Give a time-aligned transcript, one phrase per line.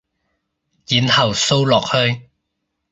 [0.87, 2.31] 然後掃落去